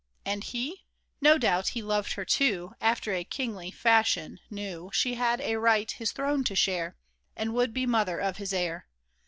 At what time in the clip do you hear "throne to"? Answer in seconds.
6.11-6.55